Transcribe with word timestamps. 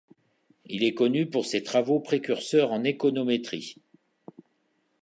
Il 0.65 0.83
est 0.83 0.95
connu 0.95 1.27
pour 1.29 1.45
ses 1.45 1.61
travaux 1.61 1.99
précurseurs 1.99 2.71
en 2.71 2.83
économétrie. 2.83 3.75